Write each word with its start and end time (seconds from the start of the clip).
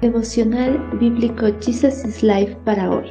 Devocional 0.00 0.98
Bíblico 0.98 1.46
Jesus 1.60 2.04
is 2.06 2.22
Life 2.22 2.56
para 2.64 2.90
hoy. 2.90 3.10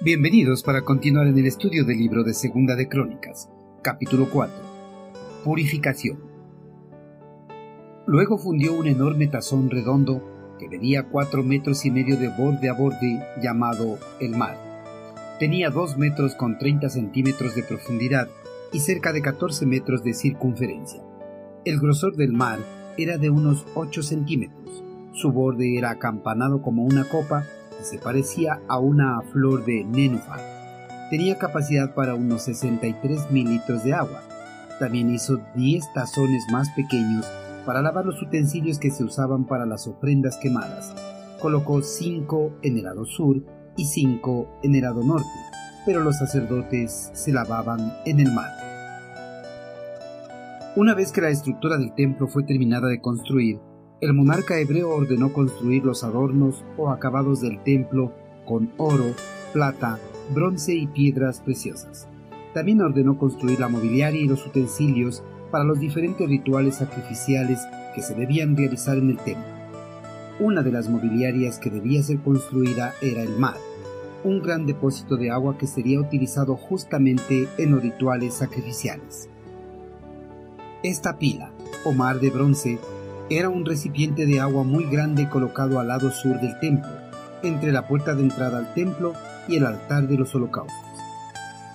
Bienvenidos 0.00 0.64
para 0.64 0.82
continuar 0.82 1.28
en 1.28 1.38
el 1.38 1.46
estudio 1.46 1.84
del 1.84 1.98
libro 1.98 2.24
de 2.24 2.34
Segunda 2.34 2.74
de 2.74 2.88
Crónicas, 2.88 3.48
capítulo 3.80 4.28
4. 4.28 4.54
Purificación. 5.44 6.18
Luego 8.06 8.38
fundió 8.38 8.72
un 8.72 8.88
enorme 8.88 9.28
tazón 9.28 9.70
redondo 9.70 10.56
que 10.58 10.68
medía 10.68 11.04
cuatro 11.04 11.42
metros 11.42 11.84
y 11.86 11.92
medio 11.92 12.16
de 12.16 12.28
borde 12.28 12.68
a 12.68 12.72
borde 12.72 13.20
llamado 13.40 13.98
el 14.20 14.30
mar. 14.30 14.56
Tenía 15.38 15.70
dos 15.70 15.96
metros 15.96 16.34
con 16.34 16.58
30 16.58 16.88
centímetros 16.90 17.54
de 17.54 17.62
profundidad 17.62 18.28
y 18.72 18.80
cerca 18.80 19.12
de 19.12 19.22
14 19.22 19.66
metros 19.66 20.02
de 20.02 20.14
circunferencia. 20.14 21.02
El 21.64 21.80
grosor 21.80 22.16
del 22.16 22.32
mar 22.32 22.58
era 22.98 23.18
de 23.18 23.30
unos 23.30 23.66
8 23.74 24.02
centímetros 24.02 24.82
su 25.16 25.32
borde 25.32 25.78
era 25.78 25.92
acampanado 25.92 26.60
como 26.60 26.84
una 26.84 27.04
copa 27.08 27.44
y 27.80 27.84
se 27.84 27.98
parecía 27.98 28.60
a 28.68 28.78
una 28.78 29.22
flor 29.32 29.64
de 29.64 29.82
nénufa. 29.82 30.36
Tenía 31.08 31.38
capacidad 31.38 31.94
para 31.94 32.14
unos 32.14 32.42
63 32.42 33.30
mil 33.30 33.48
litros 33.48 33.82
de 33.82 33.94
agua. 33.94 34.22
También 34.78 35.10
hizo 35.10 35.40
10 35.54 35.90
tazones 35.94 36.44
más 36.52 36.68
pequeños 36.76 37.24
para 37.64 37.80
lavar 37.80 38.04
los 38.04 38.20
utensilios 38.20 38.78
que 38.78 38.90
se 38.90 39.04
usaban 39.04 39.46
para 39.46 39.64
las 39.64 39.86
ofrendas 39.86 40.36
quemadas. 40.36 40.94
Colocó 41.40 41.80
5 41.80 42.58
en 42.62 42.76
el 42.76 42.84
lado 42.84 43.06
sur 43.06 43.42
y 43.74 43.86
5 43.86 44.60
en 44.64 44.74
el 44.74 44.82
lado 44.82 45.02
norte, 45.02 45.26
pero 45.86 46.00
los 46.02 46.18
sacerdotes 46.18 47.10
se 47.14 47.32
lavaban 47.32 47.94
en 48.04 48.20
el 48.20 48.32
mar. 48.32 48.50
Una 50.74 50.94
vez 50.94 51.12
que 51.12 51.22
la 51.22 51.30
estructura 51.30 51.78
del 51.78 51.94
templo 51.94 52.26
fue 52.26 52.42
terminada 52.42 52.88
de 52.88 53.00
construir, 53.00 53.58
el 54.02 54.12
monarca 54.12 54.58
hebreo 54.58 54.90
ordenó 54.90 55.32
construir 55.32 55.84
los 55.84 56.04
adornos 56.04 56.62
o 56.76 56.90
acabados 56.90 57.40
del 57.40 57.62
templo 57.62 58.12
con 58.44 58.70
oro, 58.76 59.14
plata, 59.54 59.98
bronce 60.34 60.74
y 60.74 60.86
piedras 60.86 61.40
preciosas. 61.40 62.06
También 62.52 62.82
ordenó 62.82 63.16
construir 63.16 63.58
la 63.58 63.68
mobiliaria 63.68 64.20
y 64.20 64.28
los 64.28 64.46
utensilios 64.46 65.22
para 65.50 65.64
los 65.64 65.80
diferentes 65.80 66.28
rituales 66.28 66.74
sacrificiales 66.74 67.60
que 67.94 68.02
se 68.02 68.14
debían 68.14 68.54
realizar 68.54 68.98
en 68.98 69.10
el 69.10 69.18
templo. 69.18 69.46
Una 70.40 70.62
de 70.62 70.72
las 70.72 70.90
mobiliarias 70.90 71.58
que 71.58 71.70
debía 71.70 72.02
ser 72.02 72.18
construida 72.20 72.92
era 73.00 73.22
el 73.22 73.38
mar, 73.38 73.56
un 74.26 74.42
gran 74.42 74.66
depósito 74.66 75.16
de 75.16 75.30
agua 75.30 75.56
que 75.56 75.68
sería 75.68 76.00
utilizado 76.00 76.56
justamente 76.56 77.48
en 77.58 77.70
los 77.70 77.80
rituales 77.80 78.34
sacrificiales. 78.34 79.28
Esta 80.82 81.16
pila, 81.16 81.52
o 81.84 81.92
mar 81.92 82.18
de 82.18 82.30
bronce, 82.30 82.80
era 83.30 83.48
un 83.48 83.64
recipiente 83.64 84.26
de 84.26 84.40
agua 84.40 84.64
muy 84.64 84.84
grande 84.84 85.28
colocado 85.28 85.78
al 85.78 85.88
lado 85.88 86.10
sur 86.10 86.40
del 86.40 86.58
templo, 86.58 86.90
entre 87.44 87.70
la 87.70 87.86
puerta 87.86 88.16
de 88.16 88.22
entrada 88.22 88.58
al 88.58 88.74
templo 88.74 89.12
y 89.46 89.56
el 89.56 89.66
altar 89.66 90.08
de 90.08 90.16
los 90.16 90.34
holocaustos. 90.34 90.74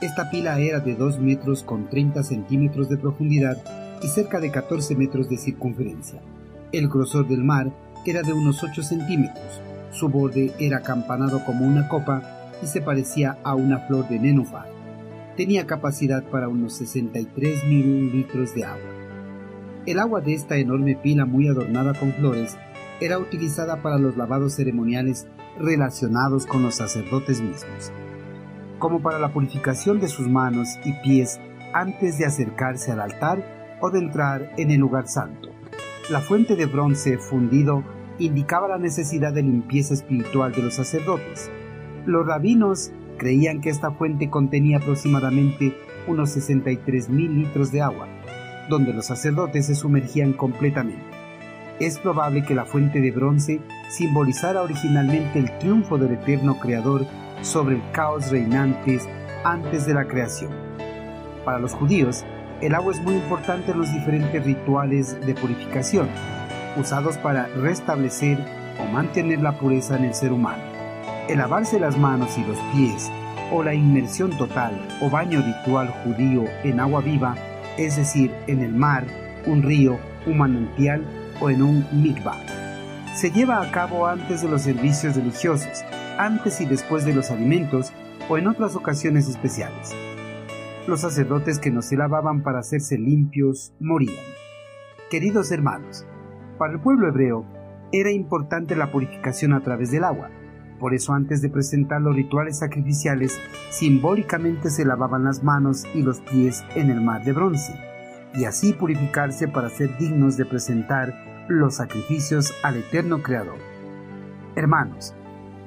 Esta 0.02 0.30
pila 0.30 0.60
era 0.60 0.82
de 0.82 0.96
2 0.96 1.20
metros 1.20 1.64
con 1.64 1.90
30 1.90 2.22
centímetros 2.24 2.90
de 2.90 2.98
profundidad 2.98 3.64
y 4.04 4.08
cerca 4.08 4.42
de 4.42 4.52
14 4.52 4.96
metros 4.96 5.30
de 5.30 5.38
circunferencia. 5.38 6.20
El 6.74 6.90
grosor 6.90 7.30
del 7.30 7.46
mar 7.46 7.72
era 8.06 8.24
de 8.24 8.34
unos 8.34 8.62
8 8.62 8.84
centímetros, 8.84 9.62
su 9.92 10.10
borde 10.10 10.52
era 10.60 10.78
acampanado 10.78 11.44
como 11.46 11.66
una 11.66 11.88
copa 11.88 12.41
y 12.62 12.68
se 12.68 12.82
parecía 12.82 13.38
a 13.44 13.56
una 13.56 13.80
flor 13.88 14.08
de 14.08 14.20
nenúfar. 14.20 14.68
Tenía 15.38 15.66
capacidad 15.66 16.24
para 16.24 16.48
unos 16.48 16.74
63 16.74 17.66
mil 17.66 18.12
litros 18.12 18.54
de 18.54 18.66
agua. 18.66 19.02
El 19.86 20.00
agua 20.00 20.22
de 20.22 20.34
esta 20.34 20.58
enorme 20.58 20.96
pila 20.96 21.26
muy 21.26 21.48
adornada 21.48 21.94
con 21.94 22.14
flores 22.14 22.58
era 23.00 23.18
utilizada 23.18 23.82
para 23.82 23.98
los 23.98 24.16
lavados 24.16 24.54
ceremoniales 24.54 25.28
relacionados 25.60 26.46
con 26.46 26.62
los 26.62 26.76
sacerdotes 26.76 27.42
mismos, 27.42 27.92
como 28.78 29.02
para 29.02 29.20
la 29.20 29.34
purificación 29.34 30.00
de 30.00 30.08
sus 30.08 30.28
manos 30.28 30.70
y 30.86 30.94
pies 31.04 31.40
antes 31.74 32.18
de 32.18 32.26
acercarse 32.26 32.92
al 32.92 33.00
altar 33.00 33.78
o 33.82 33.90
de 33.90 34.00
entrar 34.00 34.52
en 34.58 34.70
el 34.72 34.80
lugar 34.80 35.08
santo. 35.08 35.50
La 36.10 36.22
fuente 36.22 36.56
de 36.56 36.66
bronce 36.66 37.18
fundido 37.18 37.84
indicaba 38.20 38.68
la 38.68 38.78
necesidad 38.78 39.34
de 39.34 39.42
limpieza 39.42 39.94
espiritual 39.94 40.52
de 40.52 40.62
los 40.62 40.76
sacerdotes. 40.76 41.50
Los 42.06 42.26
rabinos 42.26 42.92
creían 43.18 43.62
que 43.62 43.70
esta 43.70 43.92
fuente 43.92 44.32
contenía 44.32 44.78
aproximadamente 44.78 45.78
unos 46.08 46.32
63 46.32 47.10
mil 47.10 47.44
litros 47.44 47.72
de 47.72 47.82
agua, 47.82 48.08
donde 48.70 48.92
los 48.92 49.06
sacerdotes 49.06 49.68
se 49.68 49.76
sumergían 49.76 50.34
completamente. 50.34 51.04
Es 51.80 52.00
probable 52.00 52.44
que 52.44 52.56
la 52.56 52.66
fuente 52.66 53.02
de 53.02 53.12
bronce 53.12 53.60
simbolizara 53.90 54.64
originalmente 54.64 55.38
el 55.38 55.56
triunfo 55.60 56.00
del 56.00 56.14
eterno 56.14 56.60
Creador 56.60 57.06
sobre 57.42 57.76
el 57.76 57.82
caos 57.92 58.32
reinante 58.32 59.00
antes 59.44 59.86
de 59.86 59.94
la 59.94 60.06
creación. 60.06 60.52
Para 61.46 61.60
los 61.60 61.74
judíos, 61.74 62.26
el 62.62 62.74
agua 62.74 62.94
es 62.94 63.02
muy 63.02 63.14
importante 63.14 63.72
en 63.72 63.80
los 63.80 63.94
diferentes 63.94 64.44
rituales 64.44 65.20
de 65.24 65.36
purificación, 65.36 66.08
usados 66.80 67.18
para 67.18 67.46
restablecer 67.48 68.40
o 68.80 68.92
mantener 68.92 69.42
la 69.42 69.60
pureza 69.60 69.98
en 69.98 70.06
el 70.06 70.16
ser 70.16 70.32
humano. 70.32 70.71
El 71.32 71.38
lavarse 71.38 71.80
las 71.80 71.98
manos 71.98 72.38
y 72.38 72.44
los 72.44 72.58
pies, 72.74 73.10
o 73.54 73.64
la 73.64 73.74
inmersión 73.74 74.38
total 74.38 74.86
o 75.02 75.10
baño 75.10 75.42
ritual 75.42 75.88
judío 76.04 76.44
en 76.66 76.82
agua 76.82 77.00
viva, 77.00 77.38
es 77.78 77.96
decir, 77.96 78.34
en 78.48 78.60
el 78.60 78.74
mar, 78.74 79.06
un 79.46 79.64
río, 79.64 79.98
un 80.26 80.40
manantial 80.40 81.06
o 81.40 81.50
en 81.50 81.62
un 81.62 81.86
mikvah. 81.94 82.36
Se 83.16 83.32
lleva 83.32 83.62
a 83.62 83.72
cabo 83.72 84.08
antes 84.08 84.42
de 84.42 84.50
los 84.50 84.64
servicios 84.64 85.16
religiosos, 85.16 85.86
antes 86.18 86.60
y 86.60 86.66
después 86.66 87.06
de 87.06 87.14
los 87.14 87.32
alimentos 87.32 87.94
o 88.28 88.38
en 88.38 88.48
otras 88.48 88.76
ocasiones 88.76 89.30
especiales. 89.30 89.96
Los 90.86 91.00
sacerdotes 91.00 91.60
que 91.60 91.72
no 91.72 91.82
se 91.82 91.96
lavaban 91.96 92.44
para 92.44 92.60
hacerse 92.60 92.98
limpios 92.98 93.74
morían. 93.80 94.26
Queridos 95.10 95.50
hermanos, 95.54 96.06
para 96.58 96.74
el 96.74 96.82
pueblo 96.82 97.08
hebreo 97.08 97.46
era 97.94 98.12
importante 98.12 98.76
la 98.76 98.92
purificación 98.92 99.54
a 99.54 99.62
través 99.62 99.92
del 99.92 100.04
agua. 100.04 100.30
Por 100.82 100.96
eso 100.96 101.14
antes 101.14 101.44
de 101.44 101.50
presentar 101.50 102.02
los 102.02 102.16
rituales 102.16 102.58
sacrificiales, 102.58 103.40
simbólicamente 103.70 104.72
se 104.72 104.84
lavaban 104.84 105.24
las 105.24 105.44
manos 105.44 105.86
y 105.94 106.02
los 106.02 106.22
pies 106.22 106.64
en 106.74 106.90
el 106.90 107.00
mar 107.02 107.24
de 107.24 107.34
bronce, 107.34 107.80
y 108.34 108.46
así 108.46 108.74
purificarse 108.74 109.48
para 109.48 109.70
ser 109.70 109.96
dignos 110.00 110.38
de 110.38 110.46
presentar 110.46 111.46
los 111.48 111.76
sacrificios 111.76 112.52
al 112.64 112.78
eterno 112.78 113.22
Creador. 113.22 113.60
Hermanos, 114.56 115.14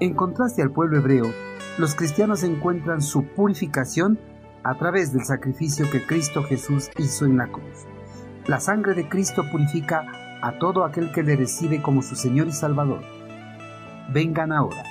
en 0.00 0.14
contraste 0.14 0.62
al 0.62 0.72
pueblo 0.72 0.98
hebreo, 0.98 1.30
los 1.78 1.94
cristianos 1.94 2.42
encuentran 2.42 3.00
su 3.00 3.24
purificación 3.24 4.18
a 4.64 4.76
través 4.78 5.12
del 5.12 5.24
sacrificio 5.24 5.88
que 5.92 6.04
Cristo 6.04 6.42
Jesús 6.42 6.90
hizo 6.98 7.24
en 7.24 7.36
la 7.36 7.46
cruz. 7.46 7.86
La 8.48 8.58
sangre 8.58 8.94
de 8.94 9.08
Cristo 9.08 9.44
purifica 9.52 10.06
a 10.42 10.58
todo 10.58 10.84
aquel 10.84 11.12
que 11.12 11.22
le 11.22 11.36
recibe 11.36 11.80
como 11.80 12.02
su 12.02 12.16
Señor 12.16 12.48
y 12.48 12.52
Salvador. 12.52 13.02
Vengan 14.12 14.50
ahora 14.50 14.82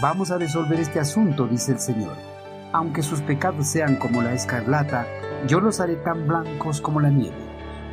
Vamos 0.00 0.32
a 0.32 0.38
resolver 0.38 0.80
este 0.80 0.98
asunto, 0.98 1.46
dice 1.46 1.70
el 1.70 1.78
Señor. 1.78 2.16
Aunque 2.72 3.00
sus 3.00 3.20
pecados 3.20 3.68
sean 3.68 3.94
como 3.94 4.22
la 4.22 4.32
escarlata, 4.32 5.06
yo 5.46 5.60
los 5.60 5.78
haré 5.78 5.94
tan 5.94 6.26
blancos 6.26 6.80
como 6.80 7.00
la 7.00 7.10
nieve. 7.10 7.36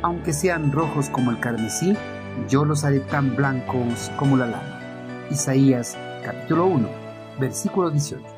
Aunque 0.02 0.32
sean 0.32 0.72
rojos 0.72 1.08
como 1.10 1.30
el 1.30 1.38
carmesí, 1.38 1.96
yo 2.48 2.64
los 2.64 2.82
haré 2.82 2.98
tan 2.98 3.36
blancos 3.36 4.10
como 4.18 4.36
la 4.36 4.46
lana. 4.46 5.28
Isaías 5.30 5.96
capítulo 6.24 6.66
1, 6.66 6.88
versículo 7.38 7.88
18. 7.88 8.31